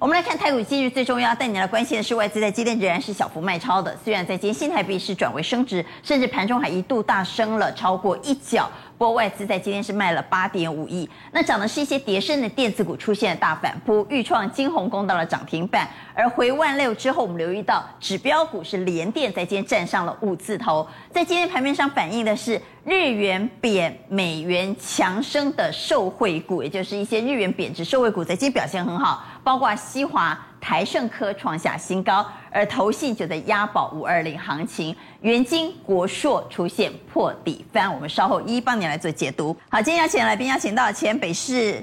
[0.00, 8.70] 我们来看台股今日最重要，带你来关心的是外资在今天仍然是小幅卖超的，虽然在今天新台币是转为升值，甚至盘中还一度大升了超过一角。
[8.98, 30.36] 不过外资在今天是卖了八点五亿，那涨的是一些跌升的电子股出现大反扑，钰创、金宏攻到了涨停板，而回万六之后，我们留意到指标股是联电在今天站上了五字头，在今天盘面上反映的是日元贬、美元强升的受惠股，也就是一些日元贬值受惠股在今天表现很好，包括西华。
[30.60, 39.56] 台盛科创下新高，而投信就在押宝五二零行情，元金、国硕出现破底翻，我们稍后一一帮你来做解读。
[39.70, 41.82] 好，今天邀请来宾邀请到前北市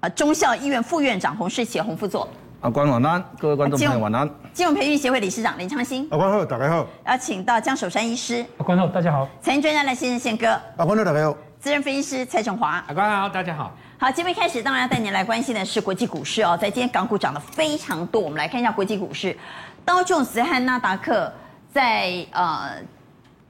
[0.00, 2.28] 啊中校医院副院长洪世奇洪副座。
[2.60, 4.28] 阿关晚安，各位观众朋友晚安。
[4.52, 6.08] 金融培育协会理事长林昌兴。
[6.10, 6.84] 阿关好，大家好。
[7.06, 8.44] 邀请到江守山医师。
[8.56, 9.28] 阿关好，大家好。
[9.40, 10.48] 财经专家赖先生宪哥。
[10.76, 11.47] 阿关好，大家好。
[11.60, 12.82] 资深分析师蔡振华。
[12.86, 13.76] 阿关好，大家好。
[13.98, 16.56] 好，节目一开始当然要带您来关心的是国际股市哦。
[16.56, 19.36] 在今天港股涨得非常多，我们来看一下国际股市，
[19.84, 21.32] 道琼斯和纳达克
[21.72, 22.70] 在呃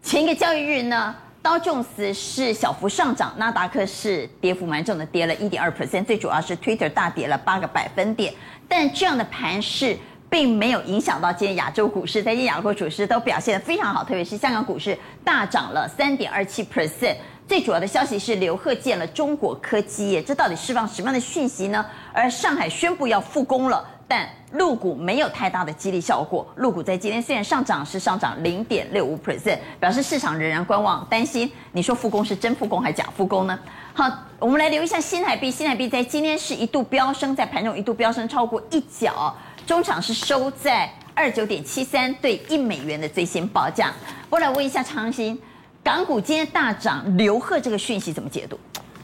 [0.03, 8.33] 前一个交易日呢，道琼斯是小幅上涨，纳达克是跌幅蛮重的，跌了一点二 percent，最主要是 Twitter 大跌了八个百分点。
[8.67, 9.95] 但这样的盘势
[10.31, 17.15] 并没有影响到今天亚洲股市，在今天亚洲股市都表现得非常好，特别是香港股市大涨了三点二七 percent。
[17.49, 21.83] 最主要的消息是刘鹤见了中国科技业，这到底释放什么样的讯息呢？
[22.13, 26.47] 而上海宣布要复工了，但陆股没有太大的激励效果。
[26.57, 33.59] 陆股在今天虽然上涨，是上涨零点六五 percent，表示市场仍然观望，担心你说复工是真复工还是假复工呢？
[33.95, 39.35] 好，我们来留意一下新台币，新台币在今天是一度飙升，在盘中一度飙升超过一角，
[39.67, 43.91] 中场是收在二九点七三兑一美元的最新报价。
[44.29, 45.41] 我来问一下昌兴。
[45.89, 48.59] 港股今天大涨，刘鹤这个讯息怎么解读？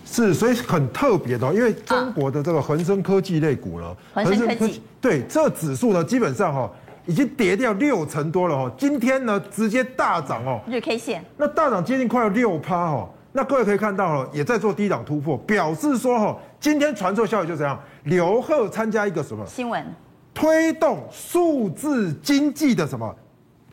[0.04, 4.82] 是，所以很特别的，因为中国的这个恒生科技类股呢，恒生科技。
[5.00, 6.70] 对这指数呢，基本上哈
[7.06, 19.42] 已经跌掉六成多了哈，今天呢直接大涨哦，日 K 线，那大涨接近快要六趴哈，那各位可以看到哈，也在做低档突破，表示说哈，今天传出消息就这样，刘鹤参加一个什么？
[19.46, 19.82] 新闻，
[20.34, 23.10] 推动数字经济的什么？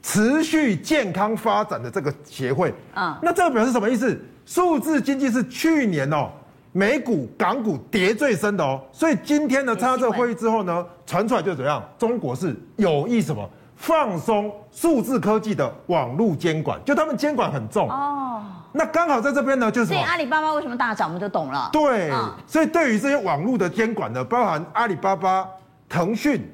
[0.02, 4.20] 持续健康发展的这个协会，啊，那这个表示什么意思？
[4.44, 6.28] 数字经济是去年哦，
[6.72, 11.82] 美股、港股跌最深的哦，所以今天呢，参加这个会议之后呢，传出来就怎样？
[11.98, 18.44] 中国是有意什么放松数字科技的网络监管，就他们监管很重哦。
[18.74, 21.70] 那刚好在这边呢，就是所以阿里巴巴为什么大涨，我们就懂了。
[21.72, 22.12] 对，
[22.48, 25.48] 所以对于这些网络的监管呢，包含阿里巴巴、
[25.88, 26.52] 腾讯、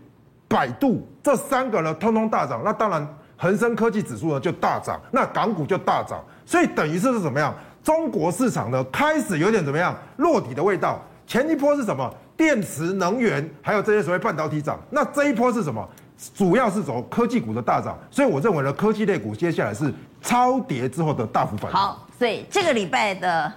[0.49, 2.61] 百度这三个呢，通通大涨。
[2.63, 3.07] 那当然。
[3.37, 7.53] 恒生科技指数呢就大涨，那港股就大涨，所以等于是是怎么样？
[7.83, 10.99] 中国市场呢开始有点怎么样落底的味道。
[11.25, 12.13] 前一波是什么？
[12.35, 14.79] 电池、能源，还有这些所谓半导体涨。
[14.89, 15.87] 那这一波是什么？
[16.35, 17.97] 主要是走科技股的大涨。
[18.09, 21.81] 所以我认为呢，科技类股接下来是超跌之后的大幅反弹。
[21.81, 23.51] 好，所以这个礼拜的。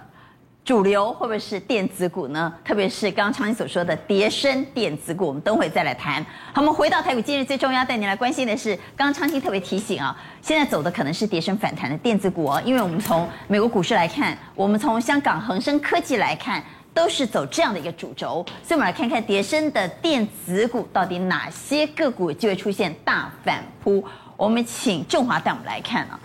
[0.71, 2.53] 主流会不会是电子股呢？
[2.63, 6.25] 特别是刚刚昌兴所说的跌深电子股，我们等会再来谈。
[6.53, 24.01] 好，我们回到台股，今日最重要带您来关心的是，刚刚昌兴特别提醒啊，现在走的可能是跌深反弹的电子股哦，因为我们从美国股市来看，我们从香港恒生科技来看，都是走这样的一个主轴，所以我们来看看跌深的电子股到底哪些个股就会出现大反扑。
[24.37, 26.17] 我们请郑华带我们来看啊。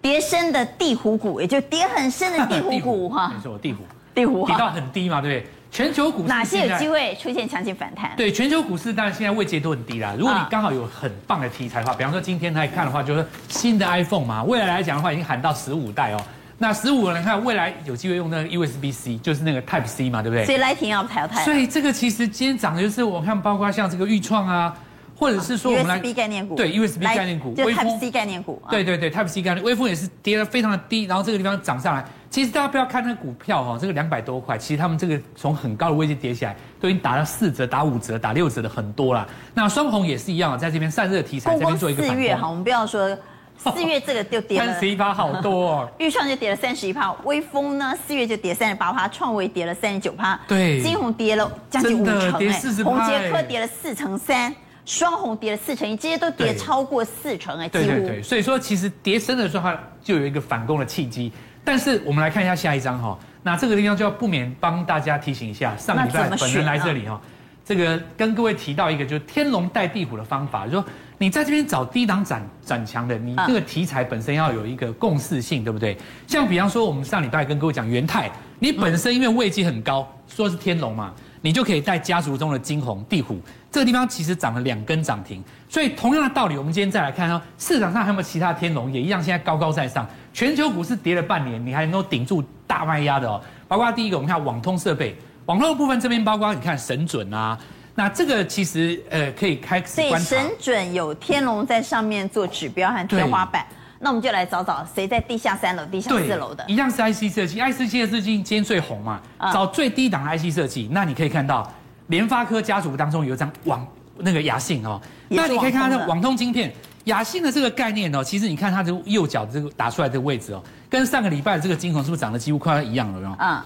[0.00, 3.32] 跌深的地虎股， 也就跌很深的地虎股哈。
[3.34, 5.50] 没错，地虎，地虎跌到很低嘛，对不对？
[5.70, 8.10] 全球股市哪些有机会出现强劲反弹？
[8.16, 10.14] 对，全球股市当然现在位阶都很低啦。
[10.18, 16.20] 如果你刚好有很棒的题材的话，比方说今天来看的话，就是新的 iPhone 嘛，未来来讲的话已经喊到十五代哦。
[16.56, 20.46] 那十五人看未来有机会用那个 USB C，就是那个 Type C 嘛，对不对？
[20.46, 21.44] 所以 Lightning 要淘汰。
[21.44, 24.74] 所以这个其实今天涨的就是我看，包括像这个钰创啊。
[25.18, 32.04] 或者是说我们来 USB 概念股，对 USB 概念股，就 Type C 概念股，对对对 Type C 概念，微风也是跌得非常的低，然后这个地方涨上来。
[32.30, 39.26] 其实大家不要看那个股票哈，这个两百多块，其实他们这个从很高的位置跌起来，都已经打了四折、打五折、打六折的很多了。
[39.54, 42.02] 那双红也是一样，在这边散热题材这边做一个。
[42.04, 43.16] 四月哈，我们不要说
[43.58, 45.88] 四月这个就跌了三十一趴，好多哦。
[45.98, 54.54] 钰创就跌了三十一趴，微风呢四月就跌三十八趴，创维跌了三十九趴，对，金红跌了将近五成哎，跌四十趴，宏捷科跌了四成三。
[54.88, 61.30] 双红跌了四成一，这些都跌超过四成哎，对对对，所以说其实跌深的时候它，就有一个反攻的契机。
[61.62, 67.20] 但是我们来看一下下一张哈，那这个地方就要不免帮大家提醒一下，上礼拜本人来这里哈，
[67.66, 70.84] 这个跟各位提到一个就是天龙带地虎的方法，就是说
[71.18, 75.94] 你在这边找低档展展强的，你这个题材本身要有一个共识性，对不对？
[76.26, 81.12] 像比方说我们上礼拜跟各位讲元泰，你本身因为位阶很高，说是天龙嘛。
[81.40, 83.40] 你就可以带家族中的金红、地虎。
[83.70, 90.08] 这个地方其实涨了两根涨停，所以同样的道理，我们今天再来看哦，市场上还有没有其他天龙也一样，现在高高在上。
[90.32, 93.40] 全球股市跌了半年，你还能够顶住大卖压的哦。
[93.66, 95.14] 包括第一个，我们看网通设备，
[95.46, 97.58] 网通的部分这边包括你看神准啊，
[97.94, 100.18] 那这个其实呃可以开始观察。
[100.18, 103.66] 神准有天龙在上面做指标和天花板。
[104.00, 107.78] 那我们就来找找谁在地下三楼、地下四楼的，一样是 IC 设计，IC
[108.08, 109.20] 设计今天最红嘛，
[109.52, 110.88] 找最低档的 IC 设计。
[110.92, 111.68] 那你可以看到，
[112.06, 113.86] 联发科家族当中有一张网
[114.18, 116.72] 那个雅信哦，那你可以看到网通晶片，
[117.04, 123.14] 雅信的这个概念哦，其实你看它的右脚这个打出来的位置哦，跟上个礼拜的这个金红是不是长得几乎快要一样了？
[123.14, 123.36] 有没有？
[123.40, 123.60] 嗯。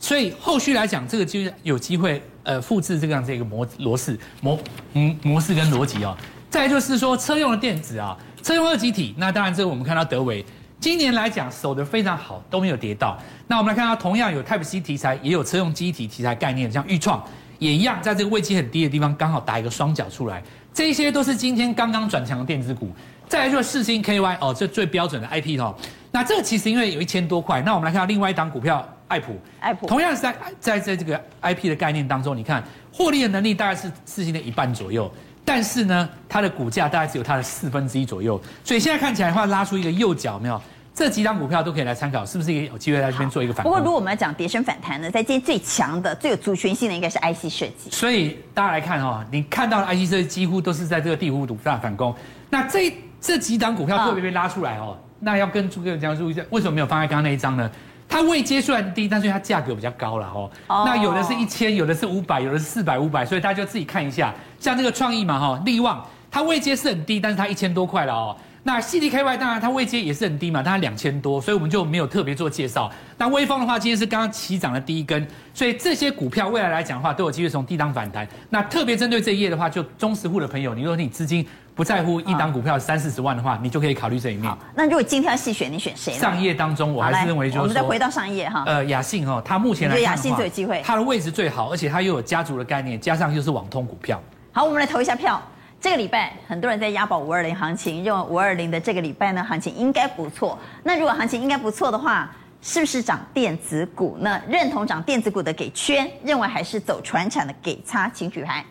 [0.00, 4.58] 所以后续来讲，这个就有机会呃复制这个样子一个模模式模
[4.94, 6.16] 嗯模式跟逻辑哦。
[6.50, 8.16] 再来就是说车用的电子啊。
[8.44, 10.44] 车用二极体，那当然这个我们看到德维
[10.78, 13.16] 今年来讲守得非常好，都没有跌到。
[13.46, 17.24] 那我们来看到同样有 Type C 题材，也有车用记忆体题材概念，像豫创
[17.58, 20.42] 也一样，在这个位阶很低的地方刚好打一个双脚出来。
[20.74, 22.90] 这些都是今天刚刚转强的电子股。
[23.26, 25.74] 再来就是世星 KY 哦，这最标准的 IP 哦。
[26.10, 32.62] 那这个其实因为有一千多块，那我们来看到另外一档股票爱普，爱普同样是在在在这个 IP 的概念当中，你看
[32.92, 35.10] 获利的能力大概是四星的一半左右。
[35.44, 40.60] 但是呢，它的股价大概只有它的四分之一左右，所以现在看起来的话，拉出一个右脚，没有？
[40.94, 43.64] 这几张股票都可以来参考，是不是也有机会在这边做一个反弹？
[43.64, 47.90] 不过，如果我们要讲跌升反弹呢，在今天最强的、最有族群性的应该是 IC 设计。
[47.90, 52.14] 所以大家来看哦，你看到的 IC 设计几乎都是在这个地虎独大反攻。
[52.48, 57.68] 那这这几档股票特别被拉出来哦，那要跟诸位讲述一下，为什么没有放在刚刚那一张呢？
[58.14, 60.48] 它位阶虽然低，但是它价格比较高了哦。
[60.68, 64.32] 那有的是一千，有的是五百，有的是四百、五百，所以大家就自己看一下。
[64.60, 66.00] 像这个创意嘛哈，力旺
[66.30, 68.36] 它位阶是很低，但是它一千多块了哦。
[68.64, 72.90] 那 CDKY 当然它位阶也是很低嘛，但它两千多，所以我们就没有特别做介绍。
[73.16, 78.26] 那威风的话，今天是刚刚起涨的第一根，所以这些股票未来来讲的话，都有机会从低档反弹。
[78.50, 81.46] 那特别针对这一页的话，就中实户的朋友，你如果你资金。
[81.76, 84.48] 不在乎一档股票三四十万的话，你就可以考虑这一面。
[84.76, 86.20] 那如果精挑细选，你选谁呢？
[86.20, 88.62] 上页当中，我还是认为就是，我们再回到上一页哈。
[88.64, 94.22] 呃，雅信哦，它目前来讲，雅信最有机会，它的位置最好，而且它又有家族的概念，加上又是网通股票。
[94.52, 95.42] 好，我们来投一下票。
[95.84, 100.58] 这个礼拜很多人在押宝五二零行情，认为五二零的这个礼拜呢，行情应该不错。
[100.82, 104.16] 那如果行情应该不错的话，是不是涨电子股？
[104.18, 108.64] 那认同涨电子股的给圈，认为还是走传产的给叉，请举牌。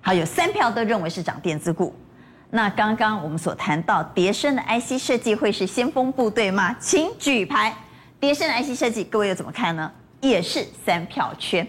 [0.00, 1.92] 好，有三票都认为是涨电子股。
[2.50, 6.76] 那刚刚我们所谈到跌深的 IC 设计会是先锋部队吗？
[6.78, 7.74] 请举牌。
[8.20, 9.90] 跌深的 IC 设计，各位又怎么看呢？
[10.20, 11.66] 也是三票圈。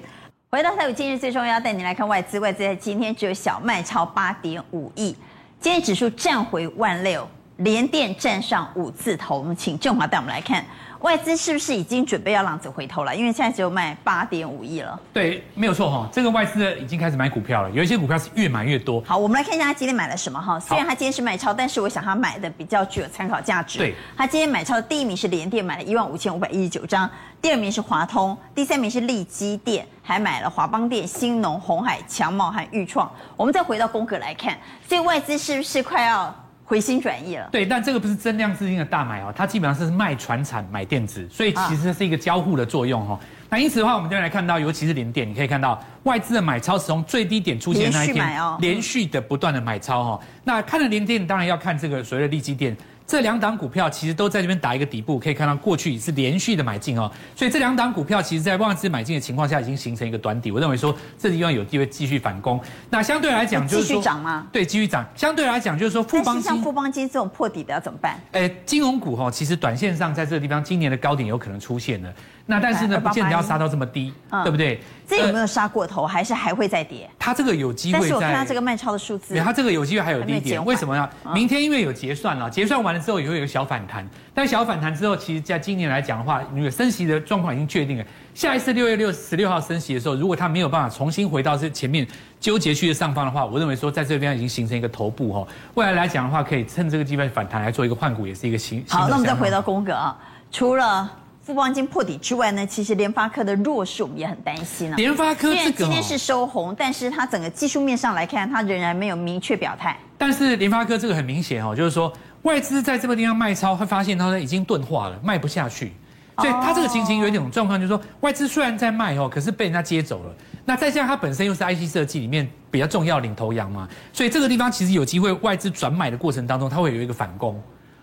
[0.50, 2.40] 回到台股今日最重要，带你来看外资。
[2.40, 5.14] 外资在今天只有小卖超八点五亿，
[5.60, 7.28] 今天指数站回万六，
[7.58, 9.38] 连电站上五字头。
[9.38, 10.64] 我们请正华带我们来看。
[11.02, 13.16] 外资是不是已经准备要浪子回头了？
[13.16, 15.00] 因为现在只有卖八点五亿了。
[15.14, 19.02] 对，没有错哈，这个外资已经开始买股票了，有一些股票是越买越多。
[19.06, 20.60] 好，我们来看一下他今天买了什么哈。
[20.60, 23.78] 虽然他今天是卖超，但是我想他买的比较具有参考价值。
[23.78, 27.08] 对，他今天买超的第一名是联电，买了一万五千五百一十九张；
[27.42, 33.12] 第二名是华通，第三名是利基电，还买了华邦电、兴农、红海、强茂和裕创。
[33.36, 34.58] 我们再回到宫格来看，
[34.90, 36.34] 所以外资是不是快要？
[36.70, 43.18] 回心转意了，对，但这个不是增量资金的大买哦，它基本上是卖船产买电子，所以其实是一个交互的作用哈。
[43.50, 50.20] 那因此的话，我们就来看到，尤其是零电，你可以看到外资的买超是从最低点出现那一天，连续的不断的买超哈。
[50.44, 52.76] 那看了零电，当然要看这个所谓的利基电。
[53.08, 60.52] 这两档股票其实都在这边打一个底部，可以看到过去是连续的买进哦，所以这两档股票其实，在外资买进的情况下，已经形成一个短底。
[60.52, 62.60] 我认为说，这地方有机会继续反攻。
[62.90, 64.46] 那相对来讲，就是继续涨吗？
[64.52, 65.06] 对，继续涨。
[65.16, 68.20] 相对来讲，就是说富邦金，像富邦金这种破底的要怎么办？
[68.34, 72.14] 诶，金融股哈，其实短线上在这个地方，今年的高点有可能出现了。
[72.50, 74.82] 那但是呢，不见得要杀到这么低，对不对？
[75.06, 77.10] 这有没有杀过头，还是还会再跌？
[77.20, 78.00] 它这个有机会。
[78.00, 80.64] 但是我看它这个卖超的数字，它这个有机会还有低点。
[80.64, 81.10] 为什么呢？
[81.34, 84.08] 明天因为有结算了，结算完了之后也会有一个小反弹。
[84.34, 88.06] 但小反弹之后，其实在今年来讲的话，因为升息的状况已经确定了。
[88.34, 92.06] 下一次六月六十六号升息的时候，如果它没有办法重新回到这前面
[92.40, 95.48] 纠结区的上方的话，我认为说在这边已经形成一个头部哈。
[95.76, 98.84] 未来来讲的话，可以趁这个机会反弹来做一个换股，也是一个新。
[98.90, 100.18] 好，那我们再回到宫格啊，
[100.52, 101.10] 除了。
[101.48, 104.98] 富邦金破底之外呢，其实联发科的弱势我们也很担心啊。
[104.98, 109.98] 联发科这个今天是收红，但是它整个技术面上来看，它仍然没有明确表态。
[110.18, 112.12] 但是联发科这个很明显哦，就是说
[112.42, 115.94] 外资在这个地方卖超，会发现它已经钝化了，卖不下去。
[116.36, 120.36] 所以它这个情形有一种状况，就是说外资虽然在卖哦，可是被人家接走了。
[120.66, 127.58] 那再加上它本身又是 IC 设计里面比较重要领头羊嘛，所以这个地方其实有机会外资转买的过程当中，它会有一个反攻。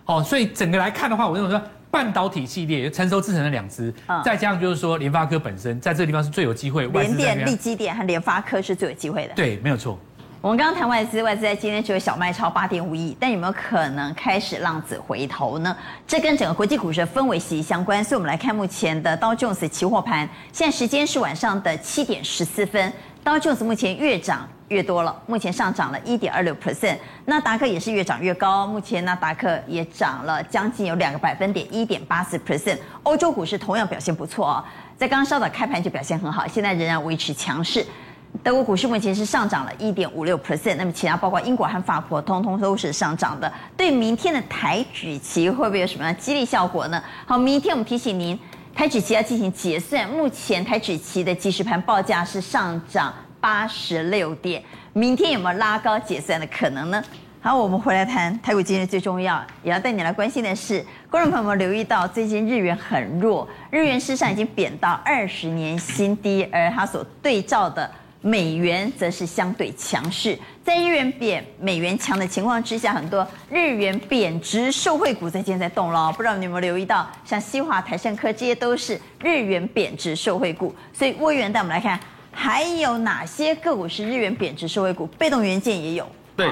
[0.07, 1.59] 哦，所以整个来看的话，我认为说
[1.89, 6.87] 半导体系列成熟制成的两支，嗯、再加上就是说联发科本身在这个地方是最有机会。
[6.87, 9.33] 联电、立基电和联发科是最有机会的。
[9.33, 9.97] 对，没有错。
[10.41, 15.75] 我们刚刚谈外资，外资在今天只有小卖超八点五亿，但有没有可能开始浪子回头呢？
[16.05, 18.03] 这跟整个国际股市的氛围息息相关。
[18.03, 32.77] 所以，我们来看目前的道琼斯期货盘，现在时间是晚上的七点十四分，道琼斯目前月涨越多了，目前上涨了一点二六 percent，纳达克也是越涨越高，目前纳达克也涨了将近有两个百分点，一点八四 percent。
[33.03, 34.63] 欧洲股市同样表现不错哦，
[34.97, 37.85] 在刚刚稍早开盘就表现很好，现在仍然维持强势。
[38.43, 43.49] 德国股市目前是上涨了一点五六 percent，那么其他包括英国和法国，通通都是上涨的。
[43.77, 47.01] 对明天的台指期会不会有什么样激励效果呢？
[47.25, 48.37] 好，明天我们提醒您，
[48.75, 53.13] 台指期要进行结算，目前台指期的即时盘报价是上涨
[53.45, 54.59] 八十六点，
[54.91, 57.03] 明天有没有拉高结算的可能呢？
[57.39, 67.87] 好，我们回来谈台股今天最重要，也要带你来关心的是，观众朋友们留意到最近日元很弱，日元事实上已经贬到二十年新低，而它所对照的。
[68.21, 76.11] 美元则是相对强势，在日元贬、美元强的情况之下，很多日元贬值受惠股在今天在动了。
[76.13, 80.73] 不知道你有没有留意到，像西华、台盛科这些都是日元贬值受惠股。
[80.91, 81.99] 所以，窝元带我们来看，
[82.35, 85.07] 还有哪些个股是日元贬值受惠股？
[85.17, 86.05] 被动元件也有。
[86.35, 86.51] 对。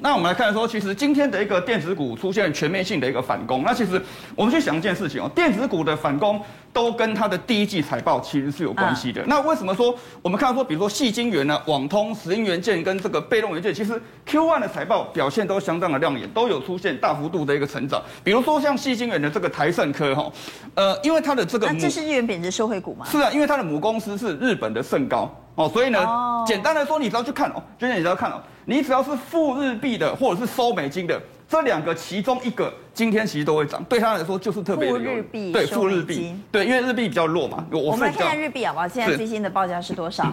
[0.00, 3.62] 那我们来看说，其实今天的一个电子股出现全面性的一个反攻。
[3.62, 4.00] 那其实
[4.34, 6.38] 我们去想一件事情哦，电子股的反攻
[6.74, 9.22] 都跟它的第一季财报其实是有关系的。
[9.26, 18.02] 那为什么说我们看到说，比如说矽晶圆呢、网通、石英元件跟这个被动元件，其实 Q1 的财报表现都相当的亮眼，都有出现大幅度的一个成长。
[18.22, 20.30] 比如说像矽晶圆的这个台盛科哈，
[20.74, 23.06] 呃，因为它的这个，那这是日元贬值受惠股吗？
[23.10, 25.34] 是啊，因为它的母公司是日本的盛高。
[25.56, 25.98] 哦，所以呢，
[26.46, 37.64] 简单来说，你只要去看哦，就是你只要看哦，你只要是付日币的或者是收美金的，这两个其中一个今天其实都会涨，对他来说就是特别的付日币，对，付日币，对，因为日币比较弱嘛。
[37.70, 38.88] 我，我们来看看日币好不好？
[38.88, 40.32] 现在最新的报价是多少？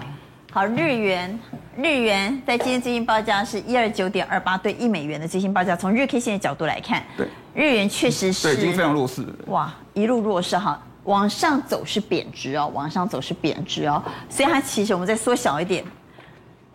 [0.51, 1.39] 好，日元，
[1.77, 5.75] 日元在今天最新报价是一二九点二八对一美元的最新报价。
[5.75, 9.33] 从日 K 线的角度来看，对，日元确实是对，已经非常弱势了。
[9.45, 10.81] 哇，一路弱势哈。
[11.03, 15.83] 往上走是贬值哦，往上走是贬值哦，所以它其实我们再缩小一点，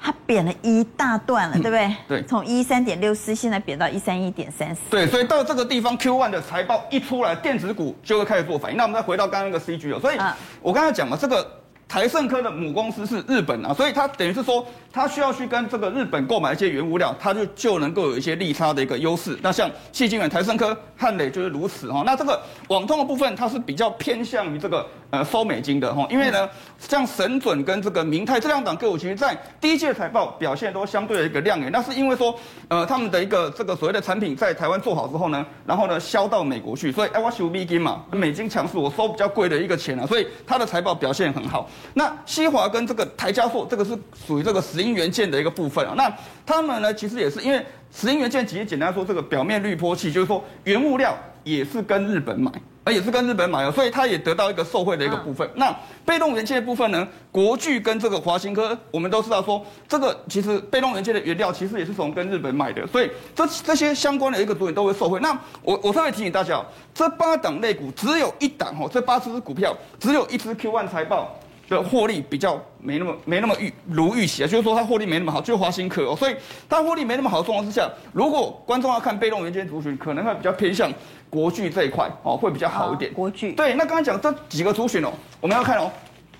[0.00, 1.86] 它贬了一大段了，对不对？
[1.86, 4.80] 嗯、对，从一三点六四现在贬到一三一点三四。
[4.90, 8.76] 对，所以到这个地方 Q one 的财报一出来，电子股就会开始做反应。
[8.76, 10.18] 那我们再回到刚刚那个 CG 哦，所以
[10.60, 11.46] 我刚才讲了这个。
[11.88, 14.66] 台盛科的母公司是日本啊，所以它等于是说，
[14.96, 19.36] 它需要去跟这个日本购买一些原物料，它就就能够有一些利差的一个优势。
[19.42, 22.02] 那像矽晶圆、台胜科、汉磊就是如此哈。
[22.06, 26.48] 那这个网通的部分，它是比较偏向于这个呃收美金的哈，因为呢，
[26.78, 31.70] 像神准跟这个明泰这两档个股，其实在第一季的财报表现都相对的一个亮眼。
[31.70, 32.34] 那是因为说，
[32.68, 41.68] 呃，他们的一个这个所谓的产品在台湾做好之后呢，然后呢销到美国去，所以哎我收美金嘛，美金强势，我收比较贵的一个钱啊，所以它的财报表现很好。
[41.92, 43.90] 那西华跟这个台加速，这个是
[44.26, 45.94] 属于这个石英元件的一个部分啊。
[45.96, 46.10] 那
[46.46, 52.50] 他们呢，其实也是因为石英元件，其实简单说，这个表面滤波器，就是说原物料也是跟日本买，
[52.84, 55.48] 而也是跟日本买哦，所以它也得到一个受惠的一个部分。
[55.54, 55.74] 那
[56.04, 65.18] 被动元件的部分呢，国巨跟这个华新科，我们都知道说，这个其实被动元件的原料其实也是从跟日本买的，所以这这些相关的一个族群都会受惠。
[65.20, 65.30] 那
[65.62, 66.62] 我我特别提醒大家，
[66.94, 71.34] 这八档类股只有一档哦，这八只股票只有一只 Q1 财报。
[71.68, 76.36] 的获利比较没那么没那么预如预期啊，就是说它获利没那么好，就是华新科哦，所以
[76.68, 80.92] 它获利没那么好的状况之下，如果观众要看被动元件族群，可能会比较偏向
[81.28, 83.12] 国巨这一块哦，会比较好一点。
[83.12, 85.90] 国巨对，那刚才讲这几个族群哦，我们要看哦，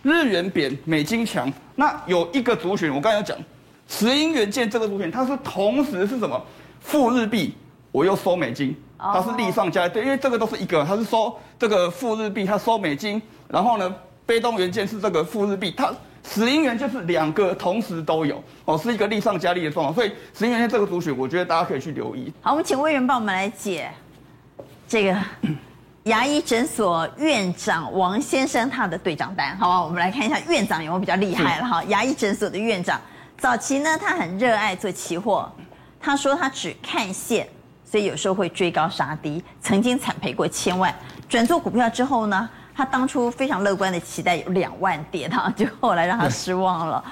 [0.02, 3.37] 日元贬，美金强，那有一个族群，我刚才讲
[3.88, 6.40] 石英元件这个族群，它是同时是什么？
[6.80, 7.52] 负日币，
[7.90, 13.92] 我又收美金，它是利上加对，因为这个都是一个，它是收这个负日币，它收美金，然后呢？
[14.26, 15.90] 被动元件是这个富日币，它
[16.28, 22.33] 石英元件是两个同时都有哦，是一个利上加利的状况，所以石英元件这个族群，我觉得大家可以去留意。
[22.42, 23.88] 好，我们请魏源帮我们来解
[24.88, 25.16] 这个
[26.04, 29.83] 牙医诊所院长王先生他的对账单，好吧？
[29.85, 31.85] 我们来看一下院长有没有比较厉害了哈。
[31.85, 33.00] 牙医诊所的院长
[33.38, 35.49] 早期呢，他很热爱做期货，
[36.00, 37.49] 他说他只看线，
[37.85, 40.92] 所以有时候会追高杀低，曾经惨赔过千万。
[41.28, 42.49] 转做股票之后呢？
[42.76, 47.02] 他当初非常乐观的期待有两万点哈， 就后来让他失望了，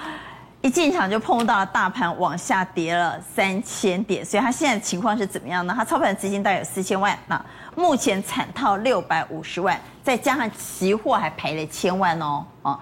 [0.61, 5.73] 一进场就碰到了大盘往下跌了三千点，所以他现在情况是怎么样呢？
[5.75, 7.43] 他操盘的资金大概有四千万，那
[7.75, 12.79] 目前惨套六百五十万，再加上期货还赔了千万哦，啊，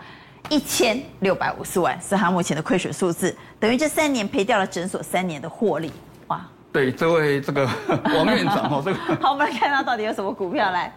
[0.49, 5.91] 一千六百五十万是他目前的亏损数字，等于这三年赔掉了诊所三年的获利，
[6.27, 6.41] 哇！
[6.71, 7.65] 对，这位这个
[8.15, 10.93] 王院长哦，这个 好，我们来看他到底有什么股票来。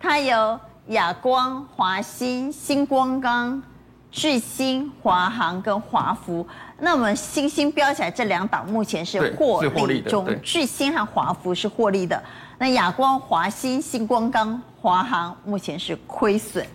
[0.00, 3.62] 他有亚光、华新、新光钢、
[4.10, 6.46] 巨星、华航跟华孚。
[6.80, 12.22] 那我们星星标起来这两档目前是获利中，巨星和华孚是获利的。
[12.58, 16.66] 那亚光、华新、新光钢、华航目前是亏损。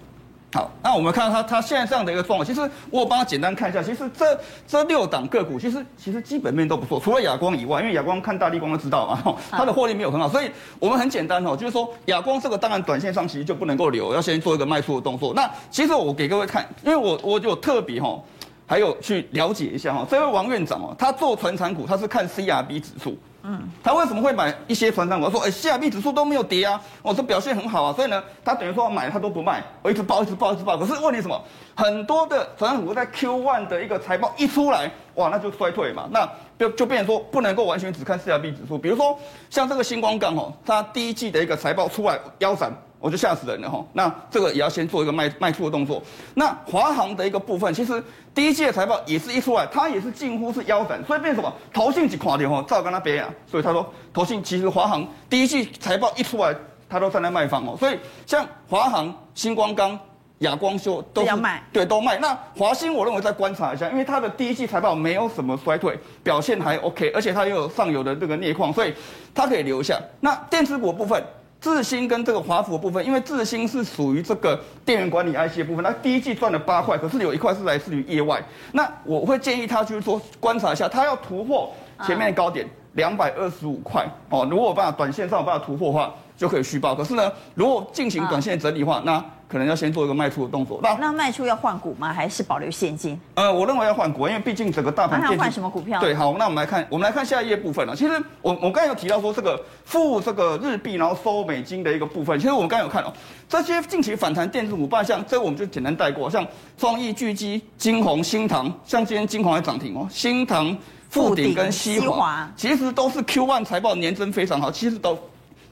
[0.54, 15.34] 好，那我们看到它它现在这样的一个状况，其实我有帮他简单看一下，其实这这六档个股其实其实基本面都不错，除了亚光以外，因为亚光看大力光都知道嘛，它的获利没有很好，所以我们很简单哦，就是说亚光这个当然短线上其实就不能够留，要先做一个卖出的动作。
[15.34, 18.22] 那其实我给各位看，因为我我就特别哈，
[18.68, 23.18] 还有去了解一下哈，这位王院长哦，他做传产股，他是看 CRB 指数。
[23.46, 25.26] 嗯，他为什么会买一些传产股？
[25.26, 30.78] 我说，哎，CRB 指数都没有跌啊，我说表现很好啊，所以呢，他等于说买他都不卖，我一直报，一直报，一直报。
[30.78, 31.42] 可是问题什么？
[31.76, 36.26] 很多的传产股在 Q1 的一个财报一出来，哇，那就衰退嘛，那
[36.64, 38.78] 就就变成说不能够完全只看 CRB 指数。
[38.78, 39.18] 比如说
[39.50, 42.72] 像这个新光钢哦，它第一季的一个财报出来腰斩。
[43.04, 46.02] 我就吓死人了哈，那这个也要先做一个卖卖出的动作。
[46.36, 48.02] 那华航的一个部分，其实
[48.34, 51.54] 第一季的财报也是一出来，它也是近乎是腰斩，所以变成什么？
[51.74, 53.30] 投信只垮掉哈，照跟他别啊。
[53.46, 56.56] 所以他说，投信其实华航第一季财报一出来，
[56.88, 57.76] 他都在那卖方哦。
[57.78, 60.00] 所以像华航、新光钢、
[60.44, 62.18] 亚光修都要卖，对，都卖。
[62.20, 68.94] 那华新我认为再观察一下，因为它的第一季财报没有什么衰退，表现还 OK，而且它又有上游的这个镍矿，所以
[69.36, 70.00] 它可以留下。
[70.22, 71.22] 那电子股部分。
[71.64, 78.44] 智新跟这个华孚的部分，因为智新是属于这个电源管理 IC 的部分，它第一季赚了八块，可是有一块是来自于业外。
[78.74, 81.74] 那我会建议他就是说观察一下，他要突破
[82.06, 84.46] 前面的高点两百二十五块哦。
[84.52, 86.96] 如果有办法短线上有办法突破的话，就可以续报。
[86.96, 90.80] 可是呢，如果进行短线整理的话，那可能要先做一个卖出的动作。
[90.82, 92.12] 那那卖出要换股吗？
[92.12, 93.20] 还是保留现金？
[93.36, 95.22] 呃，我认为要换股，因为毕竟整个大盘。
[95.22, 96.00] 那要换什么股票？
[96.00, 97.96] 对，好，那我们来看，我们来看下一页部分了。
[97.96, 102.40] 其实我我刚才有提到说这个付这个日币，然后收美金的一个部分。
[102.40, 103.14] 其实我们刚才有看哦，
[103.48, 106.44] 这些近期反弹电子股，包像这个我们就简单带过，像
[106.76, 110.76] 创意、巨基、金鸿、新唐，像今天晶宏还涨停哦，新唐、
[111.10, 115.16] 富鼎跟西华，其实都是 Q1 财报年增非常好，其实都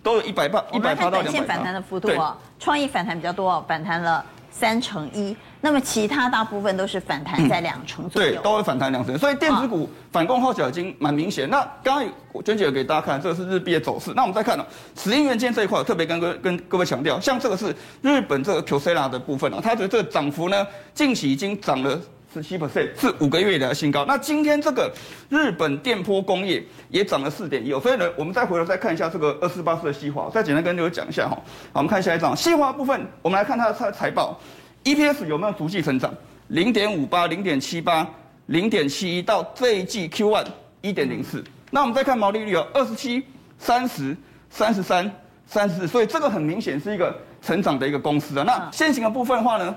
[0.03, 1.31] 都有一百八、一百八到两百。
[1.31, 4.23] 短线反弹的幅度哦，创意反弹比较多哦，反弹了。
[4.53, 11.49] 三成一，那么其他大部分都是反弹在两成左右，对，都会反弹两成，所以电子股反攻号角已经蛮明显。
[11.49, 14.11] 那刚刚我娟姐有给大家看，这个是日币的走势。
[14.13, 21.97] 那我们再看呢，齿英元件这一块，特别跟各跟各位强调，像这个是日本这个 Kyocera 的部分啊，它的这个涨幅呢，近期已经涨了
[22.33, 24.05] 十七 percent，是五个月以来的新高。
[24.05, 24.91] 那今天这个
[25.29, 31.35] 日本电波工业也涨了四点一哦，所以呢，我们再回头再看一下这个二四八四的西华，再简单跟各位讲一下哈。
[31.35, 34.39] 好，我们看下一张西华部分，我们来看它的财财报。
[34.83, 36.11] EPS 有没有逐季成长？
[36.47, 38.07] 零点五八、零点七八、
[38.47, 40.45] 零点七一，到这一季 Q1
[40.81, 41.43] 一点零四。
[41.69, 43.23] 那我们再看毛利率哦，二十七、
[43.59, 44.17] 三十、
[44.49, 45.09] 三十三、
[45.45, 48.43] 三十四，所以这个很明显是一个成长的一个公司啊。
[48.45, 49.75] 那现行的部分的话呢，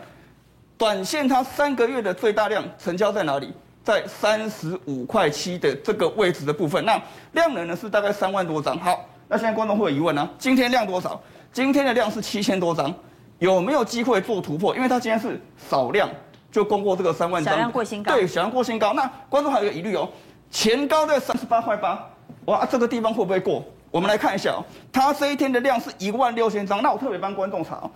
[0.85, 3.51] 短线它三个月的最大量成交在哪里？
[3.83, 6.85] 在三十五块七的这个位置的部分。
[6.85, 7.01] 那
[7.33, 8.79] 量能呢是大概三万多张。
[8.79, 10.31] 好，那现在观众会有疑问呢、啊？
[10.38, 11.18] 今天量多少？
[11.51, 12.94] 今天的量是七千多张。
[13.38, 14.77] 有没有机会做突破？
[14.77, 16.07] 因为它今天是少量
[16.53, 18.12] 就攻过这个三万张，小量过新高。
[18.12, 18.92] 对，小量过新高。
[18.92, 20.07] 那观众还有一个疑虑哦，
[20.51, 22.07] 前高在三十八块八，
[22.44, 23.64] 哇，这个地方会不会过？
[23.90, 24.61] 我们来看一下哦，
[24.92, 26.83] 它这一天的量是一万六千张。
[26.83, 27.90] 那我特别帮观众查哦，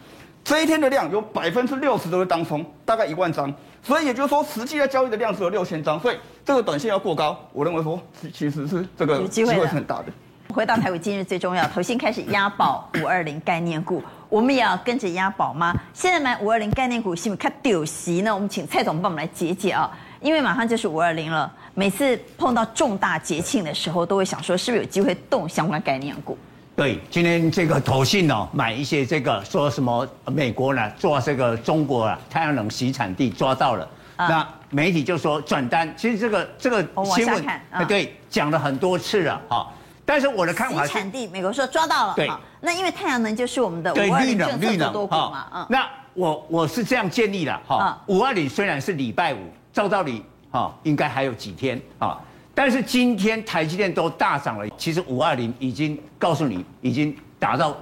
[0.48, 3.52] 这一天的量有百分之六十都是当冲，大概一万张。
[3.82, 6.00] 所以也就是说，实际的交易的量只有六千张。
[6.00, 8.00] 所以这个短线要过高，我认为说
[8.32, 10.04] 其实是这个机会是很大的。
[10.48, 15.74] 回到台股今日最重要，投信开始押宝五二零概念股，我们也要跟着押宝吗？
[15.92, 18.34] 现在买五二零概念股是不是看丢席呢？
[18.34, 19.90] 我们请蔡总帮我们来解解啊，
[20.22, 26.38] 因为马上就是五二零了，每次碰到重大节庆的时候，都会想说是不是有机会动相关概念股？
[26.79, 36.81] 对，今天这个投信哦，买一些这个说什么美国呢做这个中国啊太阳能洗产地抓到了，嗯、那媒体就说转单，其实这个这个
[37.17, 37.45] 新闻
[37.88, 39.69] 对讲了很多次了哈。
[40.07, 49.38] 但是我的看法是，产地美国说抓到了，对，那因为太阳能就是我们的五二零政策的多股嘛，嗯，那我我是这样建议的哈，五二零虽然是礼拜五，
[49.73, 52.21] 照道理哈应该还有几天啊，
[52.59, 57.77] 但是今天台积电都大涨了，其实五二零已经告诉你已经达到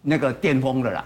[0.00, 1.04] 那个巅峰了啦，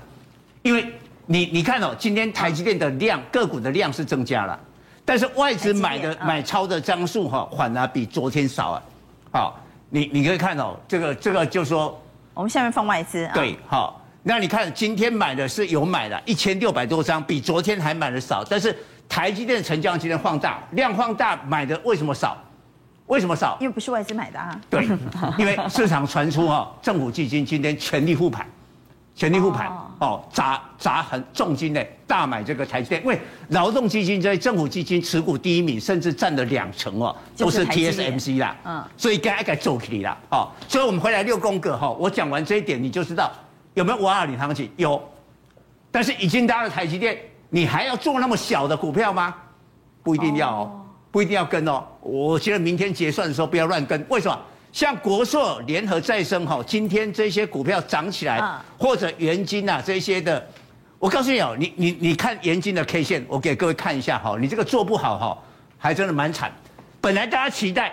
[0.61, 0.93] 因为
[1.25, 4.61] 你你看哦，今天台积电的量个股的量是增加了，
[5.03, 8.83] 但是外资买的买超的张数哈反而比昨天少啊，
[9.33, 9.61] 好。
[9.89, 11.99] 你你可以看哦，这个这个就是说，
[12.35, 13.27] 我们下面放外资。
[13.33, 18.45] 对，好，那你看今天买的是有买的，一千六百多张，比昨天还买的少。
[18.45, 18.77] 但是
[19.09, 22.37] 台积电成交量今天放大，量放大，买的为什么少？
[23.07, 23.57] 为什么少？
[23.61, 24.61] 因为不是外资买的啊。
[24.71, 24.89] 对，
[25.39, 28.47] 因为市场传出哈，政府基金今天全力护盘，
[29.15, 29.69] 全力护盘
[30.01, 40.49] 哦，砸砸很重金的大买这个台积电，因为劳动基金在政府基金持股第一名，甚至占了两成哦，都是 TSMC 啦，嗯，所以该该做起来了哦。
[40.67, 43.31] 所以我们回来六宫格哈，我讲完这一点，你就知道
[43.75, 45.01] 有没有五二零行情有，
[45.91, 47.19] 但是已经搭了台积电，
[47.51, 49.35] 你还要做那么小的股票吗？
[50.03, 50.84] 不一定要哦，
[51.15, 51.87] 不一定要跟哦。
[52.01, 54.37] 我觉得明天结算的时候不要乱跟，为什么？
[54.73, 58.43] 像国硕、联合再生哈，今天这些股票涨起来，
[58.77, 60.45] 或者元金啊这些的，
[60.99, 65.39] 我告诉你哦，你你你看元金的 K 线，我给各位看一下哈，你这个做不好哈，
[65.79, 66.51] 还真的蛮惨。
[67.01, 67.93] 本来大家期待，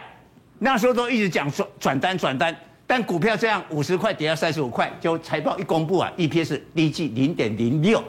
[0.58, 2.56] 那时候都一直讲说转单转单，
[2.88, 8.04] 但股票这样五十块跌到三十五块，就财报一公布啊，EPS 低季零点零六，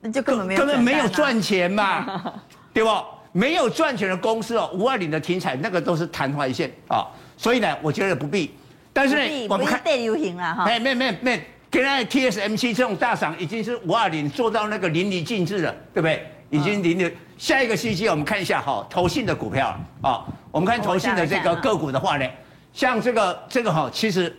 [0.00, 2.34] 那就根本没有根本没有赚钱嘛，
[2.74, 2.90] 对不？
[3.32, 7.06] 没有赚钱的公司哦，五二零的停产那个都是昙花一现啊。
[7.36, 8.54] 所以呢，我觉得不必。
[8.92, 10.64] 但是呢，我们看带流行了哈。
[10.64, 11.42] 哎，没没没，
[11.72, 16.26] 现在 TSMC 这种大厂已经是五二零做到那个淋漓尽致了，对不对？
[16.50, 17.10] 已经淋漓。
[17.38, 22.26] 下一个星期我们看一下哈，投信的股票啊，我们看投信的这个个股的话呢，
[22.72, 24.32] 像这个这个哈，其实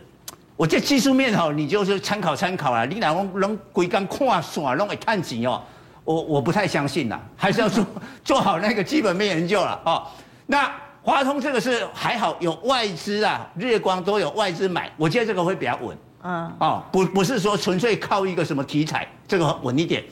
[0.56, 2.84] 我这技术面哈，你就是参考参考啦。
[2.84, 5.60] 你哪能能规工看线，弄会看紧哦？
[6.04, 7.84] 我我不太相信啦， 还是要做
[8.24, 10.06] 做好那个基本面研究了哦。
[10.46, 10.70] 那。
[11.06, 15.94] 华通这个是还好有外资啊，日光都有外资买，我觉得这个会比较稳。
[16.22, 20.02] 嗯，哦，不不是说纯粹靠一个什么题材，这个稳一点。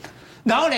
[0.43, 0.75] 然后呢，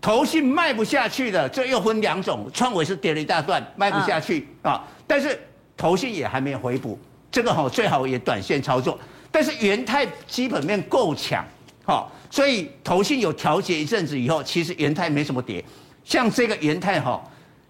[0.00, 4.84] 投信卖不下去的，这又分两种，创维是跌了一大段，卖不下去啊。
[5.04, 5.36] 但是
[5.76, 6.96] 投信也还没有回补，
[7.28, 8.96] 这个哈最好也短线操作。
[9.32, 11.44] 但是元泰基本面够强，
[11.86, 15.64] 好，所以投信有调节一阵子以后，其实元泰没什么跌。
[16.04, 17.22] 像这个元泰哈。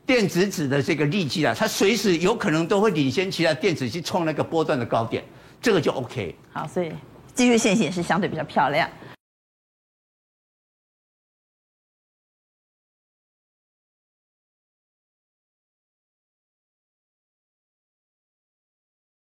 [0.06, 5.20] 电子纸的这个利基啊，它随时有可能都会领先其他电子去创那个波段的高点，
[5.60, 6.32] 这个就 OK。
[6.52, 6.92] 好，所以
[7.34, 8.88] 技术线型是相对比较漂亮。